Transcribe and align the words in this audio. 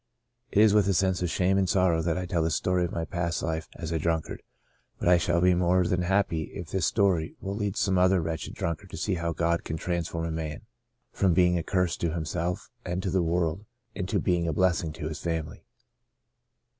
"It 0.49 0.57
is 0.57 0.73
with 0.73 0.87
a 0.87 0.95
sense 0.95 1.21
of 1.21 1.29
shame 1.29 1.59
and 1.59 1.69
sorrow 1.69 2.01
that 2.01 2.17
I 2.17 2.25
tell 2.25 2.41
the 2.41 2.49
story 2.49 2.83
of 2.83 2.91
my 2.91 3.05
past 3.05 3.43
life 3.43 3.69
as 3.75 3.91
a 3.91 3.99
drunkard, 3.99 4.41
but 4.97 5.07
I 5.07 5.19
shall 5.19 5.39
be 5.41 5.53
more 5.53 5.85
than 5.85 6.01
happy 6.01 6.45
if 6.55 6.71
this 6.71 6.87
story 6.87 7.35
will 7.39 7.55
lead 7.55 7.75
some 7.77 7.99
other 7.99 8.19
wretched 8.19 8.55
drunkard 8.55 8.89
to 8.89 8.97
see 8.97 9.13
how 9.13 9.31
God 9.31 9.63
can 9.63 9.77
transform 9.77 10.25
a 10.25 10.31
man 10.31 10.61
from 11.11 11.35
being 11.35 11.55
a 11.55 11.61
curse 11.61 11.95
to 11.97 12.13
himself 12.15 12.71
and 12.83 13.03
to 13.03 13.11
the 13.11 13.21
world, 13.21 13.63
into 13.93 14.19
being 14.19 14.47
a 14.47 14.53
blessing 14.53 14.91
to 14.93 15.07
his 15.07 15.19
family. 15.21 15.65